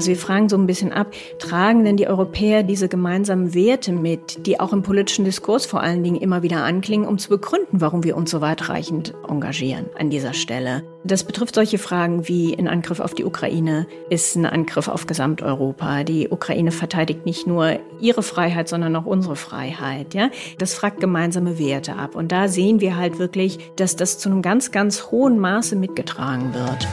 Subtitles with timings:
[0.00, 4.46] Also wir fragen so ein bisschen ab, tragen denn die Europäer diese gemeinsamen Werte mit,
[4.46, 8.02] die auch im politischen Diskurs vor allen Dingen immer wieder anklingen, um zu begründen, warum
[8.02, 10.84] wir uns so weitreichend engagieren an dieser Stelle?
[11.04, 16.02] Das betrifft solche Fragen wie ein Angriff auf die Ukraine ist ein Angriff auf Gesamteuropa.
[16.02, 20.14] Die Ukraine verteidigt nicht nur ihre Freiheit, sondern auch unsere Freiheit.
[20.14, 20.30] Ja?
[20.56, 22.14] Das fragt gemeinsame Werte ab.
[22.14, 26.54] Und da sehen wir halt wirklich, dass das zu einem ganz, ganz hohen Maße mitgetragen
[26.54, 26.88] wird.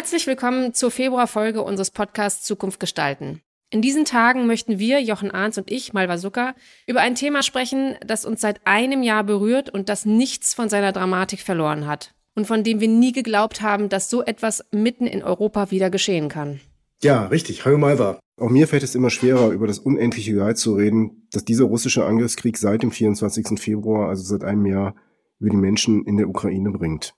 [0.00, 3.42] Herzlich willkommen zur Februarfolge unseres Podcasts Zukunft gestalten.
[3.68, 6.54] In diesen Tagen möchten wir, Jochen Ahns und ich, Malva Zucker,
[6.86, 10.92] über ein Thema sprechen, das uns seit einem Jahr berührt und das nichts von seiner
[10.92, 12.14] Dramatik verloren hat.
[12.34, 16.30] Und von dem wir nie geglaubt haben, dass so etwas mitten in Europa wieder geschehen
[16.30, 16.60] kann.
[17.02, 17.66] Ja, richtig.
[17.66, 18.20] Hallo Malva.
[18.40, 22.06] Auch mir fällt es immer schwerer, über das unendliche Leid zu reden, dass dieser russische
[22.06, 23.60] Angriffskrieg seit dem 24.
[23.60, 24.94] Februar, also seit einem Jahr,
[25.40, 27.12] über die Menschen in der Ukraine bringt.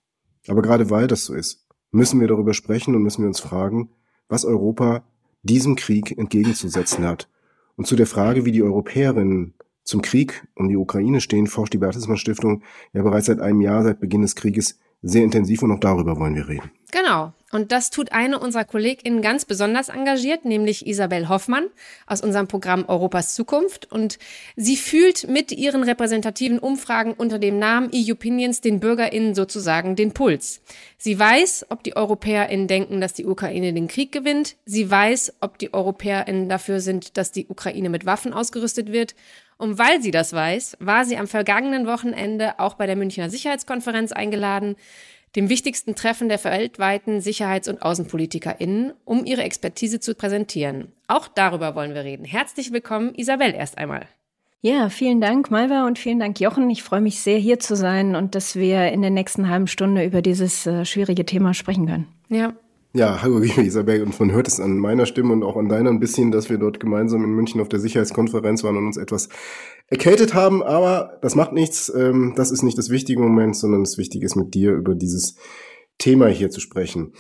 [0.48, 1.62] Aber gerade weil das so ist,
[1.93, 3.91] müssen wir darüber sprechen und müssen wir uns fragen,
[4.29, 5.05] was Europa
[5.43, 7.29] diesem Krieg entgegenzusetzen hat.
[7.77, 9.55] Und zu der Frage, wie die Europäerinnen
[9.85, 13.83] zum Krieg um die Ukraine stehen, forscht die Bertelsmann Stiftung ja bereits seit einem Jahr,
[13.83, 16.70] seit Beginn des Krieges, sehr intensiv und auch darüber wollen wir reden.
[16.93, 17.33] Genau.
[17.53, 21.67] Und das tut eine unserer KollegInnen ganz besonders engagiert, nämlich Isabel Hoffmann
[22.06, 23.92] aus unserem Programm Europas Zukunft.
[23.92, 24.19] Und
[24.56, 30.62] sie fühlt mit ihren repräsentativen Umfragen unter dem Namen EU-Opinions den BürgerInnen sozusagen den Puls.
[30.97, 34.56] Sie weiß, ob die EuropäerInnen denken, dass die Ukraine den Krieg gewinnt.
[34.64, 39.14] Sie weiß, ob die EuropäerInnen dafür sind, dass die Ukraine mit Waffen ausgerüstet wird.
[39.58, 44.11] Und weil sie das weiß, war sie am vergangenen Wochenende auch bei der Münchner Sicherheitskonferenz
[44.11, 44.77] eingeladen
[45.37, 50.93] dem wichtigsten Treffen der weltweiten Sicherheits- und AußenpolitikerInnen, um ihre Expertise zu präsentieren.
[51.09, 52.25] Auch darüber wollen wir reden.
[52.25, 54.07] Herzlich willkommen, Isabel, erst einmal.
[54.61, 56.71] Ja, vielen Dank, Malva, und vielen Dank, Jochen.
[56.71, 60.05] Ich freue mich sehr, hier zu sein und dass wir in der nächsten halben Stunde
[60.05, 62.07] über dieses äh, schwierige Thema sprechen können.
[62.29, 62.55] Ja,
[62.95, 65.89] ja, hallo liebe Isabel, und man hört es an meiner Stimme und auch an deiner
[65.89, 69.31] ein bisschen, dass wir dort gemeinsam in München auf der Sicherheitskonferenz waren und uns etwas
[69.92, 73.98] erkältet haben, aber das macht nichts, ähm, das ist nicht das wichtige Moment, sondern das
[73.98, 75.36] Wichtige ist mit dir über dieses
[75.98, 77.13] Thema hier zu sprechen.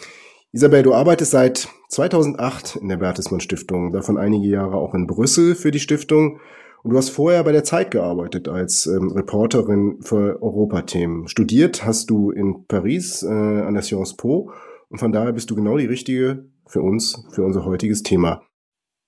[0.52, 5.54] Isabel, du arbeitest seit 2008 in der Bertelsmann Stiftung, davon einige Jahre auch in Brüssel
[5.54, 6.40] für die Stiftung
[6.82, 11.28] und du hast vorher bei der Zeit gearbeitet als ähm, Reporterin für Europathemen.
[11.28, 14.50] Studiert hast du in Paris äh, an der Sciences Po
[14.88, 18.42] und von daher bist du genau die Richtige für uns, für unser heutiges Thema.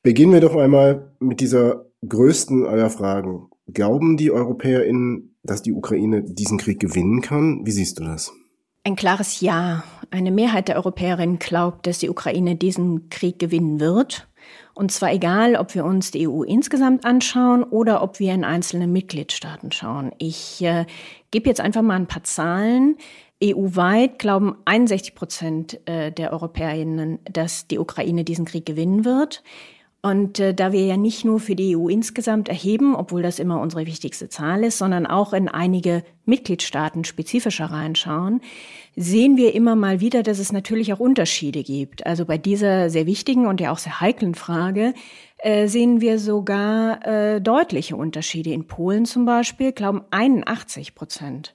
[0.03, 3.49] Beginnen wir doch einmal mit dieser größten aller Fragen.
[3.73, 7.65] Glauben die EuropäerInnen, dass die Ukraine diesen Krieg gewinnen kann?
[7.65, 8.33] Wie siehst du das?
[8.85, 9.85] Ein klares Ja.
[10.11, 14.29] Eine Mehrheit der Europäerinnen glaubt, dass die Ukraine diesen Krieg gewinnen wird.
[14.75, 18.87] Und zwar egal, ob wir uns die EU insgesamt anschauen oder ob wir in einzelne
[18.87, 20.13] Mitgliedstaaten schauen.
[20.19, 20.85] Ich äh,
[21.31, 22.97] gebe jetzt einfach mal ein paar Zahlen.
[23.43, 29.43] EU-weit glauben 61 Prozent äh, der Europäerinnen, dass die Ukraine diesen Krieg gewinnen wird.
[30.05, 33.59] Und äh, da wir ja nicht nur für die EU insgesamt erheben, obwohl das immer
[33.59, 38.43] unsere wichtigste Zahl ist, sondern auch in einige Mitgliedstaaten spezifischer reinschauen,
[38.97, 42.05] sehen wir immer mal wieder, dass es natürlich auch Unterschiede gibt.
[42.05, 44.93] Also bei dieser sehr wichtigen und ja auch sehr heiklen Frage
[45.39, 48.51] äh, sehen wir sogar äh, deutliche Unterschiede.
[48.51, 51.55] In Polen zum Beispiel glauben 81 Prozent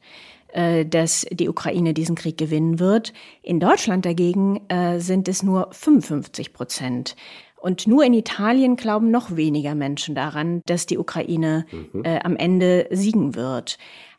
[0.54, 3.14] äh, dass die Ukraine diesen Krieg gewinnen wird.
[3.44, 7.16] In Deutschland dagegen äh, sind es nur 55 Prozent.
[7.60, 12.04] Und nur in Italien glauben noch weniger Menschen daran, dass die Ukraine mhm.
[12.06, 13.78] äh, am Ende siegen wird.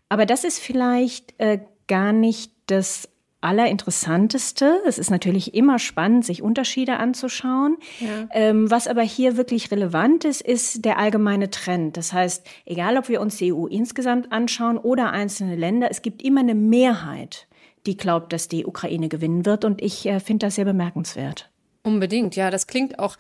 [0.08, 3.08] Aber das ist vielleicht äh, gar nicht das
[3.40, 4.82] Allerinteressanteste.
[4.86, 7.78] Es ist natürlich immer spannend, sich Unterschiede anzuschauen.
[7.98, 8.28] Ja.
[8.32, 11.96] Ähm, was aber hier wirklich relevant ist, ist der allgemeine Trend.
[11.96, 16.22] Das heißt, egal ob wir uns die EU insgesamt anschauen oder einzelne Länder, es gibt
[16.22, 17.46] immer eine Mehrheit,
[17.86, 19.64] die glaubt, dass die Ukraine gewinnen wird.
[19.64, 21.50] Und ich äh, finde das sehr bemerkenswert.
[21.82, 22.50] Unbedingt, ja.
[22.50, 23.16] Das klingt auch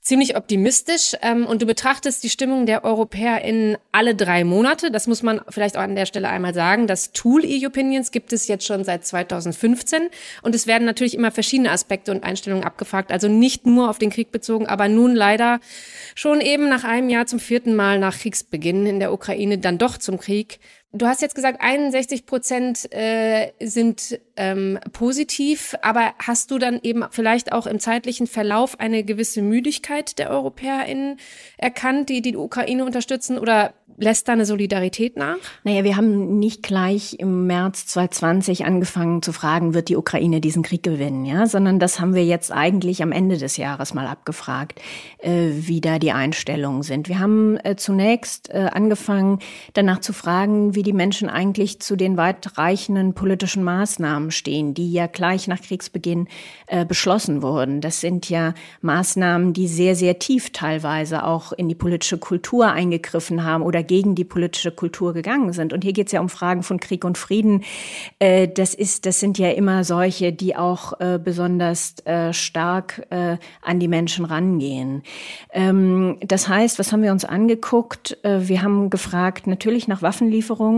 [0.00, 1.14] ziemlich optimistisch.
[1.22, 4.90] Ähm, und du betrachtest die Stimmung der Europäer in alle drei Monate.
[4.90, 6.86] Das muss man vielleicht auch an der Stelle einmal sagen.
[6.86, 10.08] Das Tool EU-Opinions gibt es jetzt schon seit 2015.
[10.42, 13.12] Und es werden natürlich immer verschiedene Aspekte und Einstellungen abgefragt.
[13.12, 15.60] Also nicht nur auf den Krieg bezogen, aber nun leider
[16.14, 19.98] schon eben nach einem Jahr zum vierten Mal nach Kriegsbeginn in der Ukraine dann doch
[19.98, 20.60] zum Krieg.
[20.92, 27.04] Du hast jetzt gesagt, 61 Prozent äh, sind ähm, positiv, aber hast du dann eben
[27.10, 31.18] vielleicht auch im zeitlichen Verlauf eine gewisse Müdigkeit der EuropäerInnen
[31.58, 35.36] erkannt, die die Ukraine unterstützen oder lässt da eine Solidarität nach?
[35.62, 40.62] Naja, wir haben nicht gleich im März 2020 angefangen zu fragen, wird die Ukraine diesen
[40.62, 44.80] Krieg gewinnen, ja, sondern das haben wir jetzt eigentlich am Ende des Jahres mal abgefragt,
[45.18, 47.08] äh, wie da die Einstellungen sind.
[47.08, 49.38] Wir haben äh, zunächst äh, angefangen,
[49.74, 55.06] danach zu fragen, wie die Menschen eigentlich zu den weitreichenden politischen Maßnahmen stehen, die ja
[55.06, 56.28] gleich nach Kriegsbeginn
[56.66, 57.80] äh, beschlossen wurden.
[57.80, 63.44] Das sind ja Maßnahmen, die sehr, sehr tief teilweise auch in die politische Kultur eingegriffen
[63.44, 65.72] haben oder gegen die politische Kultur gegangen sind.
[65.72, 67.64] Und hier geht es ja um Fragen von Krieg und Frieden.
[68.18, 73.36] Äh, das ist, das sind ja immer solche, die auch äh, besonders äh, stark äh,
[73.62, 75.02] an die Menschen rangehen.
[75.52, 78.18] Ähm, das heißt, was haben wir uns angeguckt?
[78.22, 80.69] Äh, wir haben gefragt natürlich nach Waffenlieferungen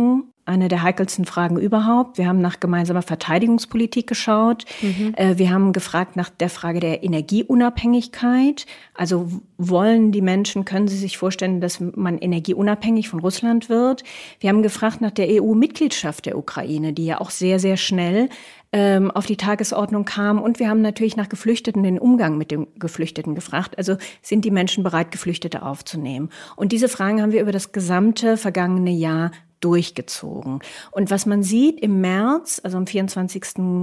[0.45, 2.19] eine der heikelsten Fragen überhaupt.
[2.19, 4.65] Wir haben nach gemeinsamer Verteidigungspolitik geschaut.
[4.81, 5.15] Mhm.
[5.17, 8.67] Äh, wir haben gefragt nach der Frage der Energieunabhängigkeit.
[8.95, 14.03] Also wollen die Menschen, können sie sich vorstellen, dass man energieunabhängig von Russland wird?
[14.41, 18.29] Wir haben gefragt nach der EU-Mitgliedschaft der Ukraine, die ja auch sehr, sehr schnell
[18.73, 20.43] ähm, auf die Tagesordnung kam.
[20.43, 23.79] Und wir haben natürlich nach Geflüchteten den Umgang mit den Geflüchteten gefragt.
[23.79, 26.31] Also sind die Menschen bereit, Geflüchtete aufzunehmen?
[26.57, 29.31] Und diese Fragen haben wir über das gesamte vergangene Jahr
[29.63, 30.61] durchgezogen.
[30.91, 33.43] Und was man sieht im März, also am 24.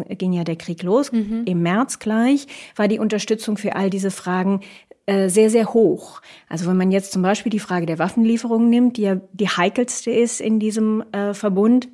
[0.10, 1.44] ging ja der Krieg los, mhm.
[1.46, 4.62] im März gleich, war die Unterstützung für all diese Fragen
[5.06, 6.22] äh, sehr, sehr hoch.
[6.48, 10.12] Also wenn man jetzt zum Beispiel die Frage der Waffenlieferungen nimmt, die ja die heikelste
[10.12, 11.88] ist in diesem äh, Verbund,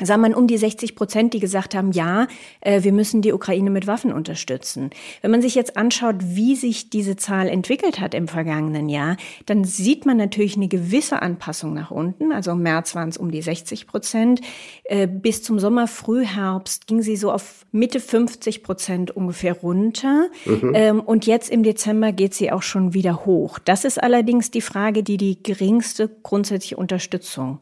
[0.00, 2.26] sah man um die 60 Prozent, die gesagt haben, ja,
[2.60, 4.90] äh, wir müssen die Ukraine mit Waffen unterstützen.
[5.20, 9.16] Wenn man sich jetzt anschaut, wie sich diese Zahl entwickelt hat im vergangenen Jahr,
[9.46, 12.32] dann sieht man natürlich eine gewisse Anpassung nach unten.
[12.32, 14.40] Also im März waren es um die 60 Prozent.
[14.84, 20.28] Äh, bis zum Sommer, Frühherbst ging sie so auf Mitte 50 Prozent ungefähr runter.
[20.46, 20.72] Mhm.
[20.74, 23.58] Ähm, und jetzt im Dezember geht sie auch schon wieder hoch.
[23.58, 27.60] Das ist allerdings die Frage, die die geringste grundsätzliche Unterstützung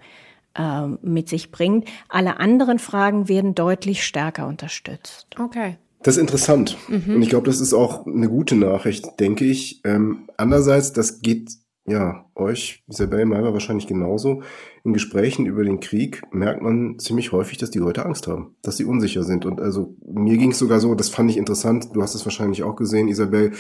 [0.54, 1.88] äh, mit sich bringt.
[2.08, 5.26] Alle anderen Fragen werden deutlich stärker unterstützt.
[5.38, 5.76] Okay.
[6.02, 6.78] Das ist interessant.
[6.88, 7.16] Mhm.
[7.16, 9.80] Und ich glaube, das ist auch eine gute Nachricht, denke ich.
[9.84, 11.50] Ähm, andererseits, das geht
[11.86, 14.42] ja euch, Isabel Maier, wahrscheinlich genauso.
[14.84, 18.76] In Gesprächen über den Krieg merkt man ziemlich häufig, dass die Leute Angst haben, dass
[18.76, 19.44] sie unsicher sind.
[19.44, 22.62] Und also mir ging es sogar so, das fand ich interessant, du hast es wahrscheinlich
[22.62, 23.52] auch gesehen, Isabel,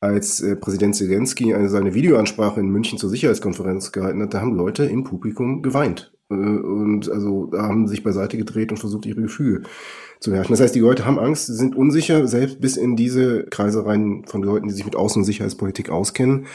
[0.00, 4.54] als äh, Präsident Zelensky eine, seine Videoansprache in München zur Sicherheitskonferenz gehalten hat, da haben
[4.54, 6.12] Leute im Publikum geweint.
[6.30, 9.62] Äh, und also haben sich beiseite gedreht und versucht, ihre Gefühle
[10.20, 10.52] zu herrschen.
[10.52, 14.42] Das heißt, die Leute haben Angst, sind unsicher, selbst bis in diese Kreise rein von
[14.42, 16.46] Leuten, die sich mit Außen- und Sicherheitspolitik auskennen.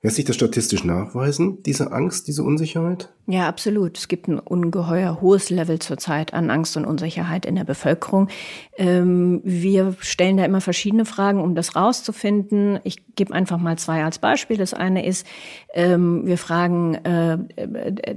[0.00, 3.12] Lässt sich das statistisch nachweisen, diese Angst, diese Unsicherheit?
[3.26, 3.98] Ja, absolut.
[3.98, 8.28] Es gibt ein ungeheuer hohes Level zurzeit an Angst und Unsicherheit in der Bevölkerung.
[8.76, 12.78] Ähm, wir stellen da immer verschiedene Fragen, um das rauszufinden.
[12.84, 14.56] Ich gebe einfach mal zwei als Beispiel.
[14.56, 15.26] Das eine ist,
[15.74, 18.16] ähm, wir fragen äh, äh,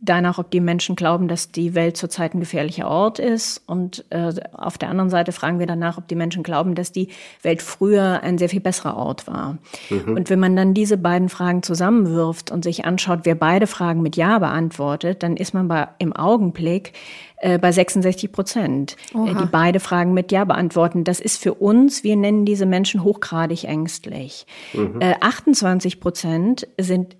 [0.00, 3.62] danach, ob die Menschen glauben, dass die Welt zurzeit ein gefährlicher Ort ist.
[3.66, 7.08] Und äh, auf der anderen Seite fragen wir danach, ob die Menschen glauben, dass die
[7.42, 9.58] Welt früher ein sehr viel besserer Ort war.
[9.90, 10.16] Mhm.
[10.16, 14.16] Und wenn man dann diese beiden Fragen zusammenwirft und sich anschaut, wer beide Fragen mit
[14.16, 16.92] Ja beantwortet, dann ist man bei, im Augenblick
[17.38, 21.04] äh, bei 66 Prozent, äh, die beide Fragen mit Ja beantworten.
[21.04, 24.46] Das ist für uns, wir nennen diese Menschen hochgradig ängstlich.
[24.72, 25.00] Mhm.
[25.00, 27.16] Äh, 28 Prozent sind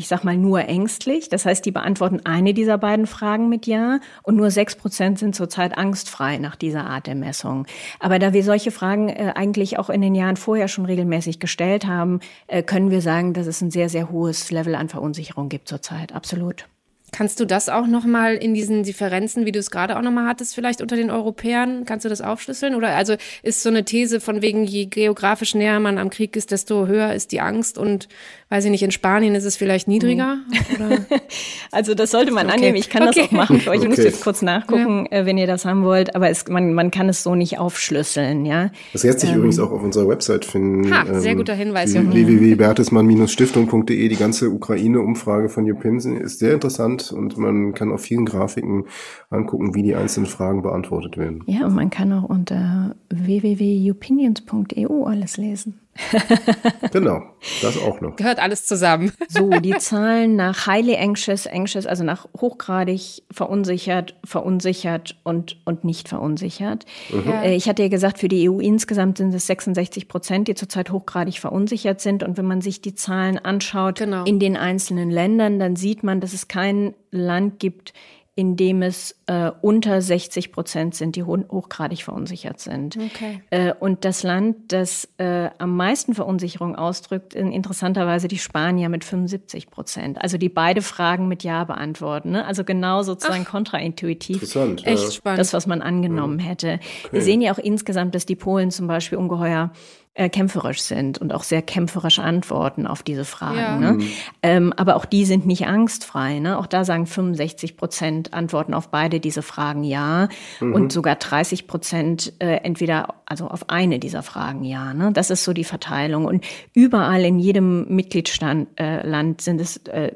[0.00, 1.28] ich sag mal, nur ängstlich.
[1.28, 5.34] Das heißt, die beantworten eine dieser beiden Fragen mit Ja und nur sechs Prozent sind
[5.34, 7.66] zurzeit angstfrei nach dieser Art der Messung.
[7.98, 11.84] Aber da wir solche Fragen äh, eigentlich auch in den Jahren vorher schon regelmäßig gestellt
[11.84, 15.66] haben, äh, können wir sagen, dass es ein sehr, sehr hohes Level an Verunsicherung gibt
[15.66, 16.14] zurzeit.
[16.14, 16.68] Absolut.
[17.10, 20.54] Kannst du das auch nochmal in diesen Differenzen, wie du es gerade auch nochmal hattest,
[20.54, 22.74] vielleicht unter den Europäern, kannst du das aufschlüsseln?
[22.74, 26.50] Oder also ist so eine These von wegen, je geografisch näher man am Krieg ist,
[26.50, 28.08] desto höher ist die Angst und
[28.50, 30.36] weiß ich nicht, in Spanien ist es vielleicht niedriger?
[30.36, 31.06] Mhm.
[31.70, 32.56] also das sollte man okay.
[32.56, 32.76] annehmen.
[32.76, 33.20] Ich kann okay.
[33.20, 33.82] das auch machen für euch.
[33.82, 35.18] Ich muss jetzt kurz nachgucken, ja.
[35.18, 36.14] Äh, wenn ihr das haben wollt.
[36.14, 38.44] Aber es, man, man kann es so nicht aufschlüsseln.
[38.44, 38.70] Ja?
[38.92, 40.94] Das lässt sich ähm, übrigens auch auf unserer Website finden.
[40.94, 41.94] Ha, sehr ähm, guter Hinweis.
[41.94, 48.86] www.bertesmann-stiftung.de Die ganze Ukraine-Umfrage von Jupinsen ist sehr interessant und man kann auf vielen Grafiken
[49.30, 51.42] angucken, wie die einzelnen Fragen beantwortet werden.
[51.46, 55.80] Ja, und man kann auch unter www.opinions.eu alles lesen.
[56.92, 57.22] genau,
[57.62, 58.16] das auch noch.
[58.16, 59.12] Gehört alles zusammen.
[59.28, 66.08] so, die Zahlen nach highly anxious, anxious, also nach hochgradig verunsichert, verunsichert und, und nicht
[66.08, 66.84] verunsichert.
[67.10, 67.30] Mhm.
[67.30, 70.90] Äh, ich hatte ja gesagt, für die EU insgesamt sind es 66 Prozent, die zurzeit
[70.90, 72.22] hochgradig verunsichert sind.
[72.22, 74.24] Und wenn man sich die Zahlen anschaut genau.
[74.24, 77.92] in den einzelnen Ländern, dann sieht man, dass es kein Land gibt,
[78.38, 82.96] in dem es äh, unter 60 Prozent sind, die hochgradig verunsichert sind.
[82.96, 83.42] Okay.
[83.50, 89.02] Äh, und das Land, das äh, am meisten Verunsicherung ausdrückt, in interessanterweise die Spanier mit
[89.02, 90.22] 75 Prozent.
[90.22, 92.30] Also die beide Fragen mit Ja beantworten.
[92.30, 92.46] Ne?
[92.46, 94.36] Also genau sozusagen Ach, kontraintuitiv.
[94.36, 94.86] Interessant.
[94.86, 95.40] Echt spannend.
[95.40, 96.74] Das, was man angenommen hätte.
[96.74, 97.08] Okay.
[97.10, 99.72] Wir sehen ja auch insgesamt, dass die Polen zum Beispiel ungeheuer
[100.14, 103.58] äh, kämpferisch sind und auch sehr kämpferisch antworten auf diese Fragen.
[103.58, 103.76] Ja.
[103.78, 103.92] Ne?
[103.92, 104.08] Mhm.
[104.42, 106.40] Ähm, aber auch die sind nicht angstfrei.
[106.40, 106.58] Ne?
[106.58, 110.28] Auch da sagen 65 Prozent antworten auf beide diese Fragen ja
[110.60, 110.74] mhm.
[110.74, 114.92] und sogar 30 Prozent äh, entweder also auf eine dieser Fragen ja.
[114.92, 115.12] Ne?
[115.12, 120.12] Das ist so die Verteilung und überall in jedem Mitgliedsland äh, Land sind es äh,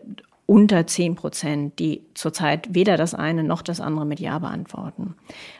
[0.46, 5.14] unter 10 Prozent, die zurzeit weder das eine noch das andere mit Ja beantworten.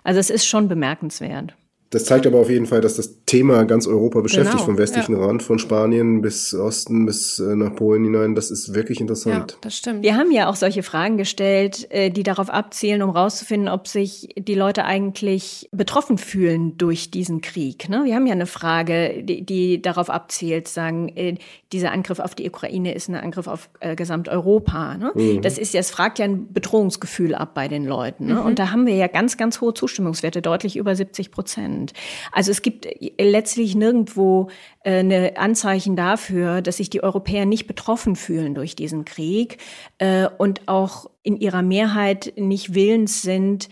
[0.05, 1.55] Also es ist schon bemerkenswert.
[1.93, 5.13] Das zeigt aber auf jeden Fall, dass das Thema ganz Europa beschäftigt, genau, vom westlichen
[5.13, 5.27] ja.
[5.27, 8.35] Rand, von Spanien bis Osten bis äh, nach Polen hinein.
[8.35, 9.53] Das ist wirklich interessant.
[9.53, 10.03] Ja, das stimmt.
[10.03, 14.31] Wir haben ja auch solche Fragen gestellt, äh, die darauf abzielen, um herauszufinden, ob sich
[14.39, 17.91] die Leute eigentlich betroffen fühlen durch diesen Krieg.
[17.91, 18.05] Ne?
[18.07, 21.37] Wir haben ja eine Frage, die, die darauf abzielt, sagen, äh,
[21.75, 24.97] dieser Angriff auf die Ukraine ist ein Angriff auf Gesamteuropa.
[24.97, 25.13] Ne?
[25.15, 25.43] Mhm.
[25.43, 28.27] Das ist ja, es fragt ja ein Bedrohungsgefühl ab bei den Leuten.
[28.27, 28.35] Ne?
[28.35, 28.47] Mhm.
[28.47, 31.93] Und da haben wir ja ganz, ganz hohe Zustimmungswerte, deutlich über 70 Prozent sind.
[32.31, 32.87] Also es gibt
[33.19, 34.49] letztlich nirgendwo
[34.85, 39.59] äh, eine Anzeichen dafür, dass sich die Europäer nicht betroffen fühlen durch diesen Krieg
[39.99, 43.69] äh, und auch in ihrer Mehrheit nicht willens sind,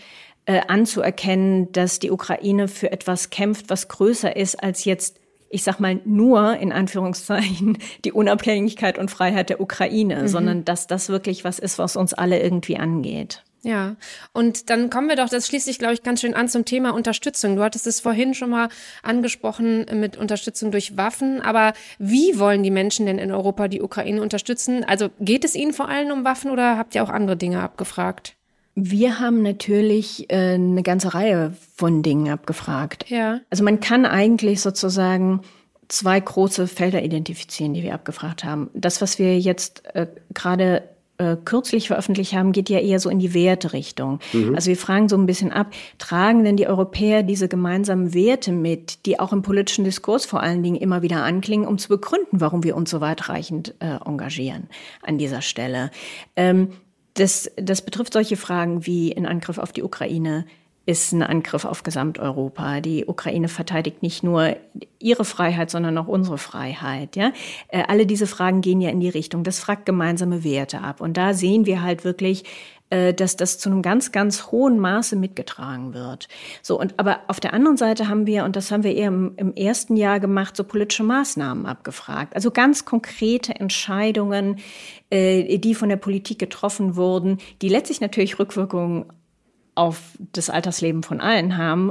[0.46, 5.18] äh, anzuerkennen, dass die Ukraine für etwas kämpft, was größer ist als jetzt
[5.52, 10.28] ich sag mal, nur in Anführungszeichen die Unabhängigkeit und Freiheit der Ukraine, mhm.
[10.28, 13.42] sondern dass das wirklich was ist, was uns alle irgendwie angeht.
[13.62, 13.96] Ja,
[14.32, 16.94] und dann kommen wir doch, das schließt sich, glaube ich, ganz schön an zum Thema
[16.94, 17.56] Unterstützung.
[17.56, 18.68] Du hattest es vorhin schon mal
[19.02, 24.22] angesprochen mit Unterstützung durch Waffen, aber wie wollen die Menschen denn in Europa die Ukraine
[24.22, 24.84] unterstützen?
[24.84, 28.34] Also geht es ihnen vor allem um Waffen oder habt ihr auch andere Dinge abgefragt?
[28.74, 33.10] Wir haben natürlich äh, eine ganze Reihe von Dingen abgefragt.
[33.10, 33.40] Ja.
[33.50, 35.42] Also man kann eigentlich sozusagen
[35.88, 38.70] zwei große Felder identifizieren, die wir abgefragt haben.
[38.72, 40.88] Das, was wir jetzt äh, gerade
[41.20, 44.20] äh, kürzlich veröffentlicht haben, geht ja eher so in die Werterichtung.
[44.32, 44.54] Mhm.
[44.54, 49.04] Also wir fragen so ein bisschen ab, tragen denn die Europäer diese gemeinsamen Werte mit,
[49.04, 52.64] die auch im politischen Diskurs vor allen Dingen immer wieder anklingen, um zu begründen, warum
[52.64, 54.68] wir uns so weitreichend äh, engagieren
[55.02, 55.90] an dieser Stelle.
[56.36, 56.70] Ähm,
[57.14, 60.46] das, das betrifft solche Fragen wie in Angriff auf die Ukraine,
[60.90, 62.80] ist ein Angriff auf Gesamteuropa.
[62.80, 64.56] Die Ukraine verteidigt nicht nur
[64.98, 67.14] ihre Freiheit, sondern auch unsere Freiheit.
[67.14, 67.32] Ja?
[67.68, 69.44] Äh, alle diese Fragen gehen ja in die Richtung.
[69.44, 71.00] Das fragt gemeinsame Werte ab.
[71.00, 72.42] Und da sehen wir halt wirklich,
[72.90, 76.26] äh, dass das zu einem ganz, ganz hohen Maße mitgetragen wird.
[76.60, 79.34] So, und aber auf der anderen Seite haben wir, und das haben wir eher im,
[79.36, 82.34] im ersten Jahr gemacht, so politische Maßnahmen abgefragt.
[82.34, 84.56] Also ganz konkrete Entscheidungen,
[85.08, 89.04] äh, die von der Politik getroffen wurden, die letztlich natürlich Rückwirkungen
[89.80, 91.90] auf das Altersleben von allen haben,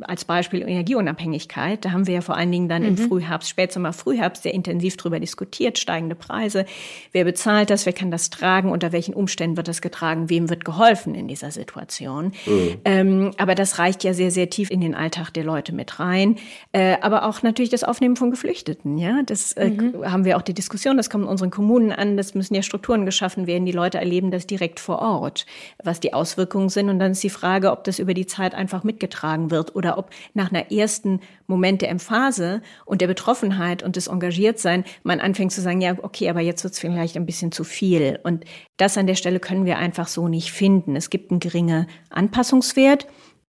[0.00, 1.84] als Beispiel Energieunabhängigkeit.
[1.84, 2.88] Da haben wir ja vor allen Dingen dann mhm.
[2.88, 6.64] im Frühherbst, Spätsommer, Frühherbst sehr intensiv drüber diskutiert, steigende Preise.
[7.12, 7.84] Wer bezahlt das?
[7.84, 8.70] Wer kann das tragen?
[8.70, 10.30] Unter welchen Umständen wird das getragen?
[10.30, 12.32] Wem wird geholfen in dieser Situation?
[12.46, 12.80] Mhm.
[12.86, 16.36] Ähm, aber das reicht ja sehr, sehr tief in den Alltag der Leute mit rein.
[16.72, 18.96] Äh, aber auch natürlich das Aufnehmen von Geflüchteten.
[18.96, 20.10] Ja, das äh, mhm.
[20.10, 20.96] haben wir auch die Diskussion.
[20.96, 22.16] Das kommt in unseren Kommunen an.
[22.16, 23.66] Das müssen ja Strukturen geschaffen werden.
[23.66, 25.44] Die Leute erleben das direkt vor Ort,
[25.84, 26.88] was die Auswirkungen sind.
[26.88, 30.10] Und dann ist die Frage, ob das über die Zeit einfach mitgetragen wird oder ob
[30.34, 35.60] nach einer ersten Moment der Emphase und der Betroffenheit und des Engagiertsein man anfängt zu
[35.60, 38.18] sagen, ja, okay, aber jetzt wird es vielleicht ein bisschen zu viel.
[38.22, 38.44] Und
[38.76, 40.96] das an der Stelle können wir einfach so nicht finden.
[40.96, 43.06] Es gibt einen geringen Anpassungswert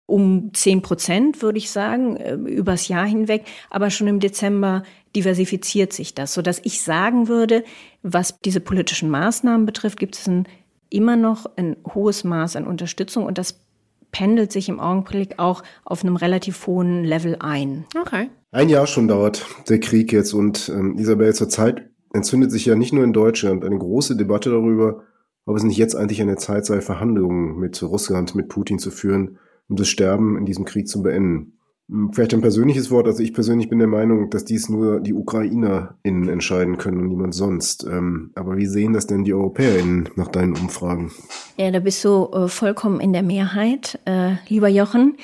[0.08, 3.46] um zehn Prozent, würde ich sagen, äh, übers Jahr hinweg.
[3.70, 4.84] Aber schon im Dezember
[5.16, 7.64] diversifiziert sich das, sodass ich sagen würde,
[8.04, 10.48] was diese politischen Maßnahmen betrifft, gibt es ein
[10.96, 13.60] immer noch ein hohes Maß an Unterstützung und das
[14.12, 17.86] pendelt sich im Augenblick auch auf einem relativ hohen Level ein.
[18.00, 18.30] Okay.
[18.52, 22.94] Ein Jahr schon dauert der Krieg jetzt und ähm, Isabel, zurzeit entzündet sich ja nicht
[22.94, 25.04] nur in Deutschland eine große Debatte darüber,
[25.46, 29.38] ob es nicht jetzt eigentlich eine Zeit sei, Verhandlungen mit Russland, mit Putin zu führen,
[29.68, 31.60] um das Sterben in diesem Krieg zu beenden.
[31.90, 33.08] Hm, vielleicht ein persönliches Wort.
[33.08, 37.36] Also ich persönlich bin der Meinung, dass dies nur die UkrainerInnen entscheiden können und niemand
[37.36, 37.84] sonst.
[37.84, 41.12] Ähm, aber wie sehen das denn die EuropäerInnen nach deinen Umfragen?
[41.58, 45.18] Ja, da bist du äh, vollkommen in der Mehrheit, äh, lieber Jochen.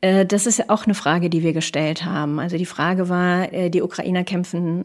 [0.00, 2.38] Äh, das ist auch eine Frage, die wir gestellt haben.
[2.38, 4.84] Also die Frage war, die Ukrainer kämpfen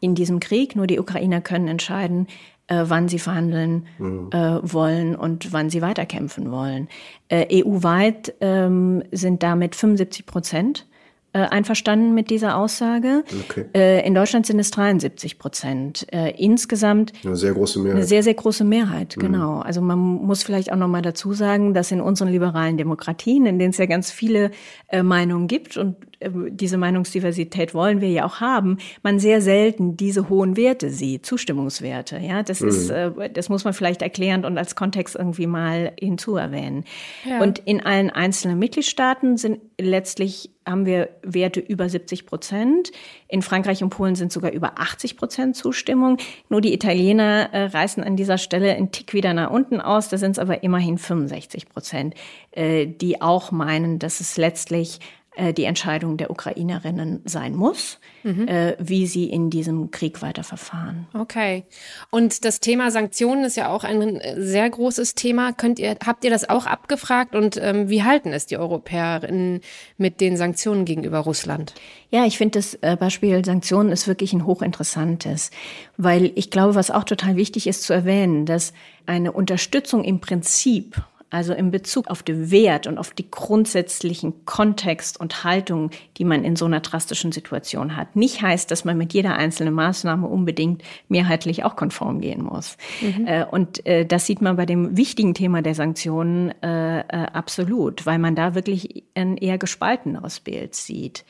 [0.00, 2.26] in diesem Krieg, nur die Ukrainer können entscheiden,
[2.68, 4.30] wann sie verhandeln mhm.
[4.62, 6.88] wollen und wann sie weiterkämpfen wollen.
[7.30, 10.86] EU-weit ähm, sind damit 75 Prozent
[11.34, 13.24] äh, einverstanden mit dieser Aussage.
[13.48, 13.64] Okay.
[13.74, 16.06] Äh, in Deutschland sind es 73 Prozent.
[16.12, 17.96] Äh, insgesamt eine sehr große Mehrheit.
[17.96, 19.20] Eine sehr, sehr große Mehrheit, mhm.
[19.22, 19.58] genau.
[19.60, 23.58] Also man muss vielleicht auch noch mal dazu sagen, dass in unseren liberalen Demokratien, in
[23.58, 24.50] denen es ja ganz viele
[24.88, 26.11] äh, Meinungen gibt und äh,
[26.50, 32.18] diese Meinungsdiversität wollen wir ja auch haben, man sehr selten diese hohen Werte sieht, Zustimmungswerte.
[32.18, 32.68] Ja, das mhm.
[32.68, 36.84] ist, äh, das muss man vielleicht erklärend und als Kontext irgendwie mal hinzuerwähnen.
[37.28, 37.40] Ja.
[37.40, 42.92] Und in allen einzelnen Mitgliedstaaten sind letztlich haben wir Werte über 70 Prozent.
[43.28, 46.18] In Frankreich und Polen sind sogar über 80 Prozent Zustimmung.
[46.48, 50.08] Nur die Italiener äh, reißen an dieser Stelle einen Tick wieder nach unten aus.
[50.08, 52.14] Da sind es aber immerhin 65 Prozent,
[52.52, 55.00] äh, die auch meinen, dass es letztlich
[55.34, 58.46] äh, die Entscheidung der Ukrainerinnen sein muss, mhm.
[58.48, 61.06] äh, wie sie in diesem Krieg weiterverfahren.
[61.14, 61.64] Okay.
[62.10, 65.52] Und das Thema Sanktionen ist ja auch ein äh, sehr großes Thema.
[65.52, 69.62] Könnt ihr, habt ihr das auch abgefragt und ähm, wie halten es die Europäerinnen
[69.96, 71.74] mit den Sanktionen gegenüber Russland?
[72.10, 75.50] Ja, ich finde das äh, Beispiel Sanktionen ist wirklich ein hochinteressantes,
[75.96, 78.74] weil ich glaube, was auch total wichtig ist zu erwähnen, dass
[79.06, 80.96] eine Unterstützung im Prinzip
[81.32, 86.44] also in Bezug auf den Wert und auf die grundsätzlichen Kontext und Haltung, die man
[86.44, 88.16] in so einer drastischen Situation hat.
[88.16, 92.76] Nicht heißt, dass man mit jeder einzelnen Maßnahme unbedingt mehrheitlich auch konform gehen muss.
[93.00, 93.26] Mhm.
[93.26, 98.18] Äh, und äh, das sieht man bei dem wichtigen Thema der Sanktionen äh, absolut, weil
[98.18, 101.24] man da wirklich ein eher gespalteneres Bild sieht.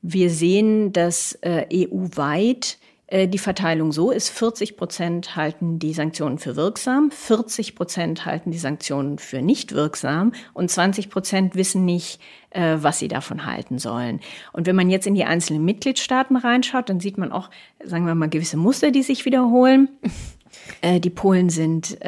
[0.00, 2.78] Wir sehen, dass EU-weit
[3.14, 8.58] die Verteilung so ist, 40 Prozent halten die Sanktionen für wirksam, 40 Prozent halten die
[8.58, 14.20] Sanktionen für nicht wirksam und 20 Prozent wissen nicht, äh, was sie davon halten sollen.
[14.52, 17.50] Und wenn man jetzt in die einzelnen Mitgliedstaaten reinschaut, dann sieht man auch,
[17.84, 19.88] sagen wir mal, gewisse Muster, die sich wiederholen.
[20.80, 21.98] Äh, die Polen sind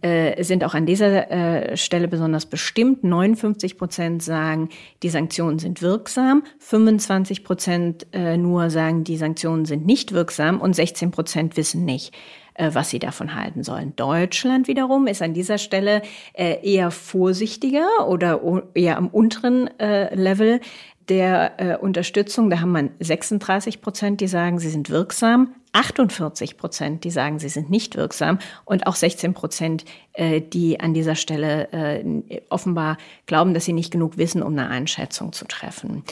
[0.00, 3.02] äh, sind auch an dieser äh, Stelle besonders bestimmt.
[3.02, 4.68] 59 Prozent sagen,
[5.02, 10.74] die Sanktionen sind wirksam, 25 Prozent äh, nur sagen, die Sanktionen sind nicht wirksam und
[10.74, 12.14] 16 Prozent wissen nicht,
[12.54, 13.96] äh, was sie davon halten sollen.
[13.96, 16.02] Deutschland wiederum ist an dieser Stelle
[16.32, 18.40] äh, eher vorsichtiger oder
[18.74, 20.60] eher am unteren Level
[21.08, 22.50] der äh, Unterstützung.
[22.50, 27.48] Da haben man 36 Prozent, die sagen, sie sind wirksam, 48 Prozent, die sagen, sie
[27.48, 32.96] sind nicht wirksam und auch 16 Prozent, äh, die an dieser Stelle äh, offenbar
[33.26, 36.04] glauben, dass sie nicht genug wissen, um eine Einschätzung zu treffen.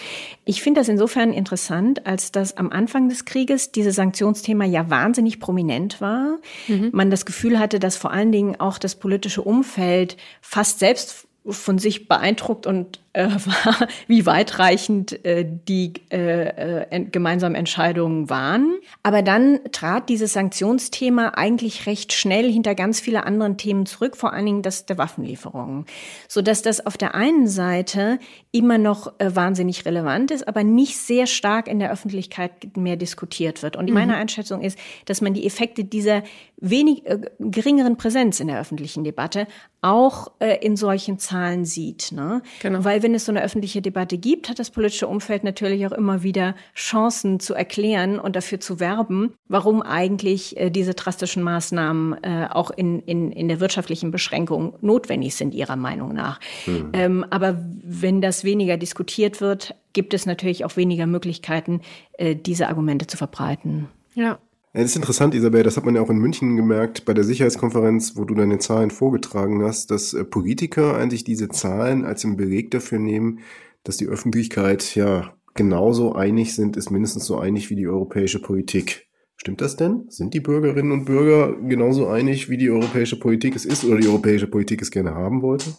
[0.44, 5.40] Ich finde das insofern interessant, als dass am Anfang des Krieges dieses Sanktionsthema ja wahnsinnig
[5.40, 6.38] prominent war.
[6.68, 6.90] Mhm.
[6.92, 11.78] Man das Gefühl hatte, dass vor allen Dingen auch das politische Umfeld fast selbst von
[11.78, 18.76] sich beeindruckt und äh, war, wie weitreichend äh, die äh, äh, gemeinsamen Entscheidungen waren.
[19.02, 24.32] Aber dann trat dieses Sanktionsthema eigentlich recht schnell hinter ganz viele anderen Themen zurück, vor
[24.32, 25.86] allen Dingen das der Waffenlieferungen,
[26.28, 28.18] so dass das auf der einen Seite
[28.52, 33.62] immer noch äh, wahnsinnig relevant ist, aber nicht sehr stark in der Öffentlichkeit mehr diskutiert
[33.62, 33.76] wird.
[33.76, 33.94] Und mhm.
[33.94, 36.22] meine Einschätzung ist, dass man die Effekte dieser
[36.58, 39.46] wenig äh, geringeren Präsenz in der öffentlichen Debatte
[39.82, 42.10] auch in solchen Zahlen sieht.
[42.10, 42.42] Ne?
[42.60, 42.82] Genau.
[42.82, 46.24] Weil wenn es so eine öffentliche Debatte gibt, hat das politische Umfeld natürlich auch immer
[46.24, 52.48] wieder Chancen zu erklären und dafür zu werben, warum eigentlich äh, diese drastischen Maßnahmen äh,
[52.50, 56.40] auch in, in, in der wirtschaftlichen Beschränkung notwendig sind, ihrer Meinung nach.
[56.66, 56.90] Mhm.
[56.94, 61.82] Ähm, aber wenn das weniger diskutiert wird, gibt es natürlich auch weniger Möglichkeiten,
[62.14, 63.86] äh, diese Argumente zu verbreiten.
[64.16, 64.40] Ja,
[64.76, 67.24] ja, das ist interessant, Isabel, das hat man ja auch in München gemerkt bei der
[67.24, 72.36] Sicherheitskonferenz, wo du deine Zahlen vorgetragen hast, dass äh, Politiker eigentlich diese Zahlen als einen
[72.36, 73.40] Beleg dafür nehmen,
[73.84, 79.06] dass die Öffentlichkeit ja genauso einig sind, ist mindestens so einig wie die europäische Politik.
[79.38, 80.04] Stimmt das denn?
[80.10, 84.08] Sind die Bürgerinnen und Bürger genauso einig, wie die europäische Politik es ist oder die
[84.08, 85.72] europäische Politik es gerne haben wollte?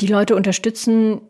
[0.00, 1.20] Die Leute unterstützen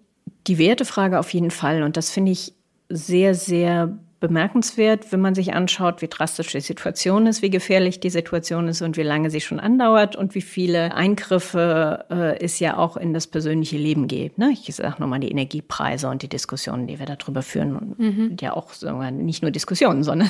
[0.46, 2.54] die Wertefrage auf jeden Fall und das finde ich
[2.88, 8.10] sehr, sehr bemerkenswert, wenn man sich anschaut, wie drastisch die Situation ist, wie gefährlich die
[8.10, 12.76] Situation ist und wie lange sie schon andauert und wie viele Eingriffe äh, es ja
[12.76, 14.38] auch in das persönliche Leben gibt.
[14.38, 14.52] Ne?
[14.52, 18.36] Ich sage nochmal die Energiepreise und die Diskussionen, die wir darüber führen, und mhm.
[18.40, 20.28] ja auch wir, nicht nur Diskussionen, sondern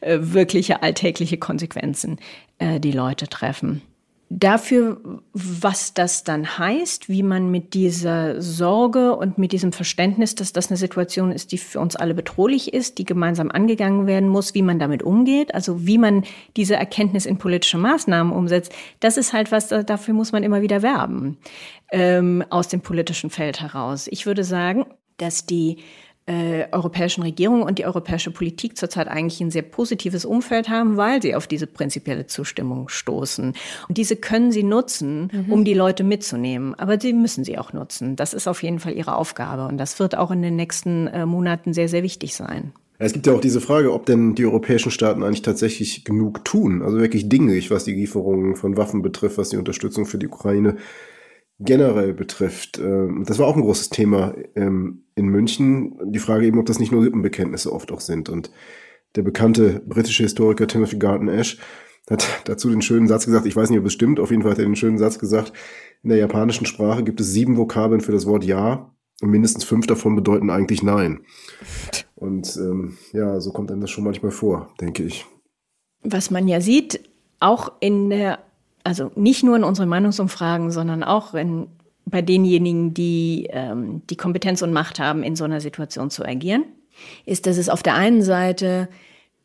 [0.00, 2.18] äh, wirkliche alltägliche Konsequenzen,
[2.58, 3.82] äh, die Leute treffen.
[4.30, 5.00] Dafür,
[5.32, 10.68] was das dann heißt, wie man mit dieser Sorge und mit diesem Verständnis, dass das
[10.68, 14.60] eine Situation ist, die für uns alle bedrohlich ist, die gemeinsam angegangen werden muss, wie
[14.60, 16.24] man damit umgeht, also wie man
[16.58, 20.82] diese Erkenntnis in politische Maßnahmen umsetzt, das ist halt was, dafür muss man immer wieder
[20.82, 21.38] werben
[21.90, 24.08] ähm, aus dem politischen Feld heraus.
[24.10, 24.84] Ich würde sagen,
[25.16, 25.78] dass die
[26.28, 31.22] äh, europäischen Regierungen und die europäische Politik zurzeit eigentlich ein sehr positives Umfeld haben, weil
[31.22, 33.54] sie auf diese prinzipielle Zustimmung stoßen.
[33.88, 35.52] Und diese können sie nutzen, mhm.
[35.52, 36.74] um die Leute mitzunehmen.
[36.74, 38.14] Aber sie müssen sie auch nutzen.
[38.14, 39.66] Das ist auf jeden Fall ihre Aufgabe.
[39.66, 42.72] Und das wird auch in den nächsten äh, Monaten sehr, sehr wichtig sein.
[43.00, 46.82] Es gibt ja auch diese Frage, ob denn die europäischen Staaten eigentlich tatsächlich genug tun,
[46.82, 50.76] also wirklich dinglich, was die Lieferungen von Waffen betrifft, was die Unterstützung für die Ukraine
[51.58, 52.78] generell betrifft.
[52.78, 55.98] Ähm, das war auch ein großes Thema ähm, in München.
[56.12, 58.28] Die Frage eben, ob das nicht nur Lippenbekenntnisse oft auch sind.
[58.28, 58.50] Und
[59.16, 61.58] der bekannte britische Historiker Timothy Garton Ash
[62.08, 64.52] hat dazu den schönen Satz gesagt, ich weiß nicht, ob es stimmt, auf jeden Fall
[64.52, 65.52] hat er den schönen Satz gesagt,
[66.02, 69.86] in der japanischen Sprache gibt es sieben Vokabeln für das Wort Ja und mindestens fünf
[69.86, 71.20] davon bedeuten eigentlich Nein.
[72.14, 75.26] Und ähm, ja, so kommt einem das schon manchmal vor, denke ich.
[76.02, 77.00] Was man ja sieht,
[77.40, 78.38] auch in der
[78.88, 81.66] also nicht nur in unseren Meinungsumfragen, sondern auch in,
[82.06, 86.64] bei denjenigen, die ähm, die Kompetenz und Macht haben, in so einer Situation zu agieren,
[87.26, 88.88] ist, dass es auf der einen Seite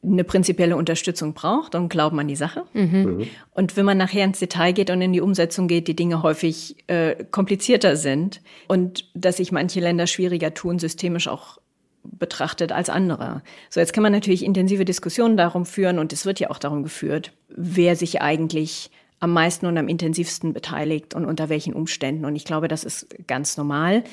[0.02, 2.64] eine prinzipielle Unterstützung braucht und Glauben an die Sache.
[2.74, 3.28] Mhm.
[3.54, 6.78] Und wenn man nachher ins Detail geht und in die Umsetzung geht, die Dinge häufig
[6.88, 11.58] äh, komplizierter sind und dass sich manche Länder schwieriger tun, systemisch auch
[12.04, 13.42] betrachtet als andere.
[13.70, 16.84] So, jetzt kann man natürlich intensive Diskussionen darum führen und es wird ja auch darum
[16.84, 18.90] geführt, wer sich eigentlich
[19.24, 22.26] am meisten und am intensivsten beteiligt und unter welchen Umständen.
[22.26, 24.04] Und ich glaube, das ist ganz normal.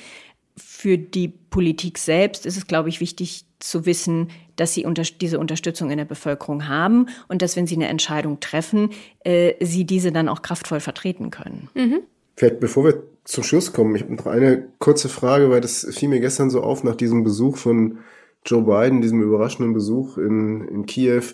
[0.56, 5.40] Für die Politik selbst ist es, glaube ich, wichtig zu wissen, dass sie unter diese
[5.40, 8.90] Unterstützung in der Bevölkerung haben und dass, wenn sie eine Entscheidung treffen,
[9.24, 11.68] äh, sie diese dann auch kraftvoll vertreten können.
[11.74, 12.02] Mhm.
[12.36, 16.08] Vielleicht bevor wir zum Schluss kommen, ich habe noch eine kurze Frage, weil das fiel
[16.08, 17.98] mir gestern so auf nach diesem Besuch von
[18.46, 21.24] Joe Biden, diesem überraschenden Besuch in, in Kiew.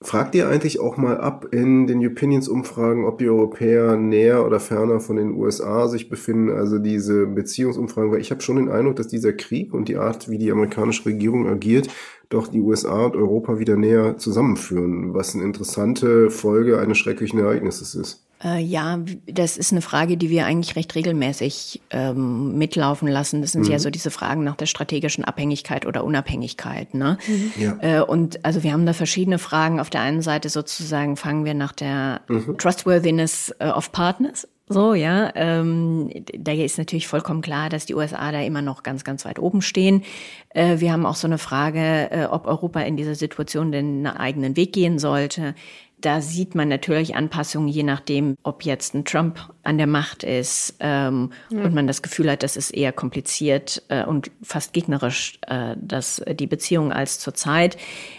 [0.00, 5.00] Fragt ihr eigentlich auch mal ab in den Opinions-Umfragen, ob die Europäer näher oder ferner
[5.00, 8.12] von den USA sich befinden, also diese Beziehungsumfragen?
[8.12, 11.06] Weil ich habe schon den Eindruck, dass dieser Krieg und die Art, wie die amerikanische
[11.06, 11.88] Regierung agiert,
[12.28, 17.96] doch die USA und Europa wieder näher zusammenführen, was eine interessante Folge eines schrecklichen Ereignisses
[17.96, 18.27] ist.
[18.42, 23.40] Äh, ja, das ist eine Frage, die wir eigentlich recht regelmäßig ähm, mitlaufen lassen.
[23.42, 23.72] Das sind mhm.
[23.72, 26.94] ja so diese Fragen nach der strategischen Abhängigkeit oder Unabhängigkeit.
[26.94, 27.18] Ne?
[27.26, 27.52] Mhm.
[27.58, 27.76] Ja.
[27.80, 29.80] Äh, und also wir haben da verschiedene Fragen.
[29.80, 32.56] Auf der einen Seite sozusagen fangen wir nach der mhm.
[32.58, 34.46] Trustworthiness äh, of Partners.
[34.70, 35.32] So, ja.
[35.34, 39.38] Ähm, da ist natürlich vollkommen klar, dass die USA da immer noch ganz, ganz weit
[39.38, 40.04] oben stehen.
[40.50, 44.56] Äh, wir haben auch so eine Frage, äh, ob Europa in dieser Situation den eigenen
[44.56, 45.54] Weg gehen sollte.
[46.00, 50.76] Da sieht man natürlich Anpassungen, je nachdem, ob jetzt ein Trump an der Macht ist
[50.80, 51.62] ähm, ja.
[51.62, 56.22] und man das Gefühl hat, das ist eher kompliziert äh, und fast gegnerisch, äh, dass
[56.28, 57.76] die Beziehung als zurzeit.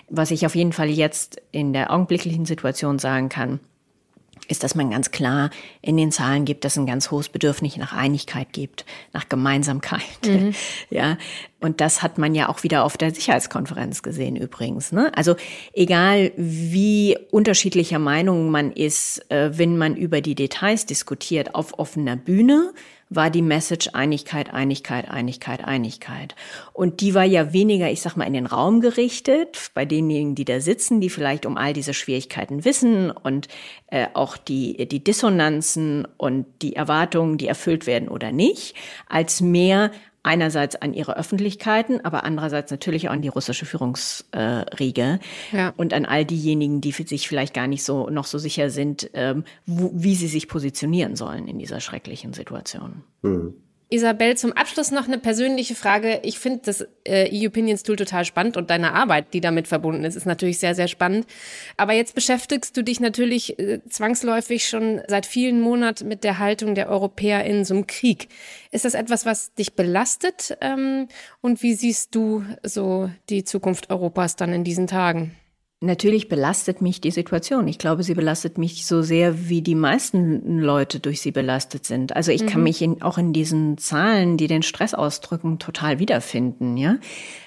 [0.10, 3.60] Was ich auf jeden Fall jetzt in der augenblicklichen Situation sagen kann,
[4.50, 5.50] ist, dass man ganz klar
[5.82, 10.02] in den Zahlen gibt, dass ein ganz hohes Bedürfnis nach Einigkeit gibt, nach Gemeinsamkeit.
[10.26, 10.54] Mhm.
[10.90, 11.18] Ja,
[11.60, 14.92] und das hat man ja auch wieder auf der Sicherheitskonferenz gesehen übrigens.
[14.92, 15.12] Ne?
[15.16, 15.36] Also
[15.74, 22.16] egal wie unterschiedlicher Meinung man ist, äh, wenn man über die Details diskutiert auf offener
[22.16, 22.74] Bühne,
[23.10, 26.36] war die Message Einigkeit, Einigkeit, Einigkeit, Einigkeit.
[26.74, 30.46] Und die war ja weniger, ich sag mal, in den Raum gerichtet, bei denjenigen, die
[30.46, 33.48] da sitzen, die vielleicht um all diese Schwierigkeiten wissen und
[33.88, 38.76] äh, auch die, die Dissonanzen und die Erwartungen, die erfüllt werden oder nicht,
[39.08, 39.92] als mehr
[40.24, 45.20] einerseits an ihre Öffentlichkeiten, aber andererseits natürlich auch an die russische Führungsriege
[45.52, 45.74] äh, ja.
[45.78, 49.44] und an all diejenigen, die sich vielleicht gar nicht so noch so sicher sind, ähm,
[49.66, 53.04] wo, wie sie sich positionieren sollen in dieser schrecklichen Situation.
[53.22, 53.54] Mhm.
[53.92, 56.20] Isabel, zum Abschluss noch eine persönliche Frage.
[56.24, 60.16] Ich finde das äh, E-Opinions Tool total spannend und deine Arbeit, die damit verbunden ist,
[60.16, 61.26] ist natürlich sehr, sehr spannend.
[61.76, 66.76] Aber jetzt beschäftigst du dich natürlich äh, zwangsläufig schon seit vielen Monaten mit der Haltung
[66.76, 68.28] der Europäer in so einem Krieg.
[68.70, 70.56] Ist das etwas, was dich belastet?
[70.62, 71.08] Ähm,
[71.42, 75.36] und wie siehst du so die Zukunft Europas dann in diesen Tagen?
[75.82, 77.66] Natürlich belastet mich die Situation.
[77.70, 82.18] Ich glaube, sie belastet mich so sehr, wie die meisten Leute durch sie belastet sind.
[82.18, 82.48] Also ich mhm.
[82.48, 86.76] kann mich in, auch in diesen Zahlen, die den Stress ausdrücken, total wiederfinden.
[86.76, 86.98] Ja.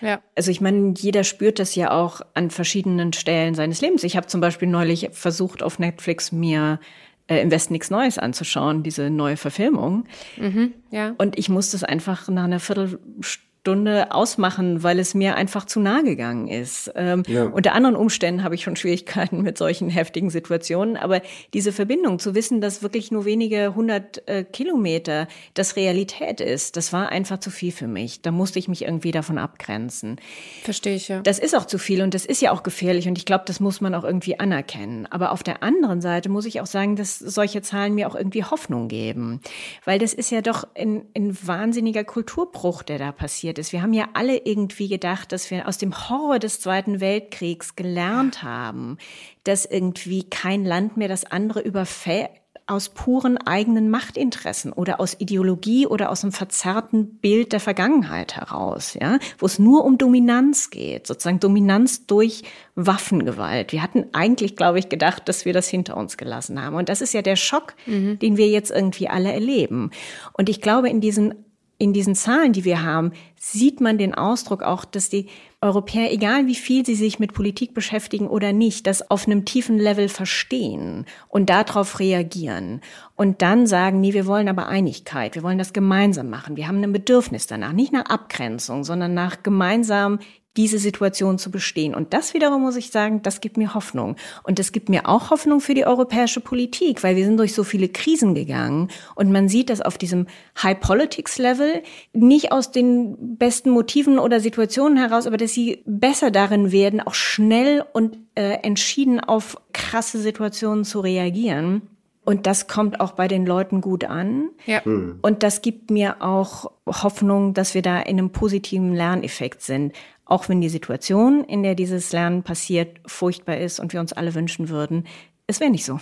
[0.01, 0.23] ja.
[0.35, 4.03] Also ich meine, jeder spürt das ja auch an verschiedenen Stellen seines Lebens.
[4.03, 6.81] Ich habe zum Beispiel neulich versucht, auf Netflix mir
[7.27, 10.05] äh, im Westen nichts Neues anzuschauen, diese neue Verfilmung.
[10.39, 11.15] Mhm, ja.
[11.19, 15.79] Und ich musste es einfach nach einer Viertelstunde Stunde ausmachen, weil es mir einfach zu
[15.79, 16.91] nah gegangen ist.
[16.97, 17.45] Ähm, ja.
[17.45, 21.23] Unter anderen Umständen habe ich schon Schwierigkeiten mit solchen heftigen Situationen, aber
[21.55, 26.93] diese Verbindung zu wissen, dass wirklich nur wenige hundert äh, Kilometer das Realität ist, das
[26.93, 28.21] war einfach zu viel für mich.
[28.21, 30.17] Da musste ich mich irgendwie davon abgrenzen.
[30.65, 31.21] Verstehe ich ja.
[31.21, 33.61] Das ist auch zu viel und das ist ja auch gefährlich und ich glaube, das
[33.61, 35.07] muss man auch irgendwie anerkennen.
[35.09, 38.43] Aber auf der anderen Seite muss ich auch sagen, dass solche Zahlen mir auch irgendwie
[38.43, 39.41] Hoffnung geben,
[39.85, 43.73] weil das ist ja doch ein, ein wahnsinniger Kulturbruch, der da passiert passiert ist.
[43.73, 48.43] Wir haben ja alle irgendwie gedacht, dass wir aus dem Horror des Zweiten Weltkriegs gelernt
[48.43, 48.99] haben,
[49.45, 52.31] dass irgendwie kein Land mehr das andere überfällt
[52.69, 58.95] aus puren eigenen Machtinteressen oder aus Ideologie oder aus einem verzerrten Bild der Vergangenheit heraus,
[58.99, 62.45] ja, wo es nur um Dominanz geht, sozusagen Dominanz durch
[62.77, 63.73] Waffengewalt.
[63.73, 66.77] Wir hatten eigentlich, glaube ich, gedacht, dass wir das hinter uns gelassen haben.
[66.77, 68.19] Und das ist ja der Schock, mhm.
[68.21, 69.91] den wir jetzt irgendwie alle erleben.
[70.33, 71.35] Und ich glaube, in diesen
[71.83, 75.27] in diesen Zahlen, die wir haben, sieht man den Ausdruck auch, dass die
[75.61, 79.79] Europäer, egal wie viel sie sich mit Politik beschäftigen oder nicht, das auf einem tiefen
[79.79, 82.83] Level verstehen und darauf reagieren.
[83.17, 86.81] Und dann sagen, nee, wir wollen aber Einigkeit, wir wollen das gemeinsam machen, wir haben
[86.83, 90.21] ein Bedürfnis danach, nicht nach Abgrenzung, sondern nach gemeinsam
[90.57, 91.95] diese Situation zu bestehen.
[91.95, 94.17] Und das wiederum muss ich sagen, das gibt mir Hoffnung.
[94.43, 97.65] Und das gibt mir auch Hoffnung für die europäische Politik, weil wir sind durch so
[97.65, 100.27] viele Krisen gegangen und man sieht das auf diesem
[100.63, 106.31] High Politics Level nicht aus den besten Motiven oder Situationen heraus, aber dass sie besser
[106.31, 111.83] darin werden, auch schnell und äh, entschieden auf krasse Situationen zu reagieren.
[112.25, 114.51] Und das kommt auch bei den Leuten gut an.
[114.67, 114.85] Ja.
[114.85, 115.19] Hm.
[115.23, 119.93] Und das gibt mir auch Hoffnung, dass wir da in einem positiven Lerneffekt sind.
[120.25, 124.35] Auch wenn die Situation, in der dieses Lernen passiert, furchtbar ist und wir uns alle
[124.35, 125.07] wünschen würden,
[125.47, 125.99] es wäre nicht so.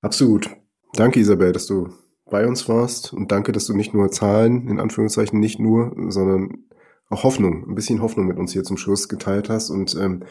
[0.00, 0.48] Absolut.
[0.94, 1.88] Danke, Isabel, dass du
[2.30, 6.64] bei uns warst und danke, dass du nicht nur Zahlen, in Anführungszeichen nicht nur, sondern
[7.10, 10.24] auch Hoffnung, ein bisschen Hoffnung mit uns hier zum Schluss geteilt hast und ähm,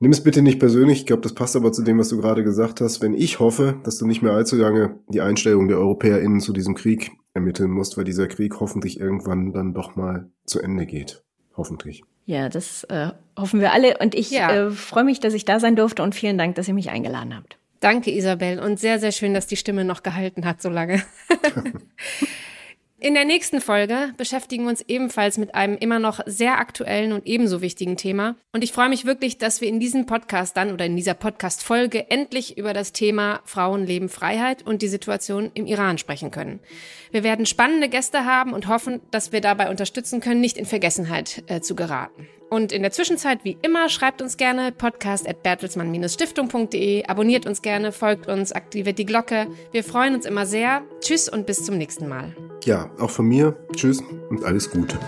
[0.00, 2.44] Nimm es bitte nicht persönlich, ich glaube, das passt aber zu dem, was du gerade
[2.44, 3.02] gesagt hast.
[3.02, 6.76] Wenn ich hoffe, dass du nicht mehr allzu lange die Einstellung der EuropäerInnen zu diesem
[6.76, 11.24] Krieg ermitteln musst, weil dieser Krieg hoffentlich irgendwann dann doch mal zu Ende geht.
[11.58, 12.02] Hoffentlich.
[12.24, 13.98] Ja, das äh, hoffen wir alle.
[13.98, 14.68] Und ich ja.
[14.68, 17.36] äh, freue mich, dass ich da sein durfte und vielen Dank, dass ihr mich eingeladen
[17.36, 17.58] habt.
[17.80, 18.60] Danke, Isabel.
[18.60, 21.02] Und sehr, sehr schön, dass die Stimme noch gehalten hat so lange.
[23.00, 27.28] In der nächsten Folge beschäftigen wir uns ebenfalls mit einem immer noch sehr aktuellen und
[27.28, 28.34] ebenso wichtigen Thema.
[28.52, 32.10] Und ich freue mich wirklich, dass wir in diesem Podcast dann oder in dieser Podcast-Folge
[32.10, 36.58] endlich über das Thema Frauenleben, Freiheit und die Situation im Iran sprechen können.
[37.12, 41.44] Wir werden spannende Gäste haben und hoffen, dass wir dabei unterstützen können, nicht in Vergessenheit
[41.46, 42.26] äh, zu geraten.
[42.50, 47.92] Und in der Zwischenzeit, wie immer, schreibt uns gerne podcast at bertelsmann-stiftung.de, abonniert uns gerne,
[47.92, 49.46] folgt uns, aktiviert die Glocke.
[49.72, 50.82] Wir freuen uns immer sehr.
[51.00, 52.34] Tschüss und bis zum nächsten Mal.
[52.64, 53.56] Ja, auch von mir.
[53.74, 54.98] Tschüss und alles Gute.